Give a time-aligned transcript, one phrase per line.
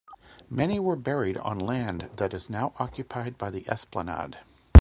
[0.49, 4.39] Many were buried on land that is now occupied by the Esplanade.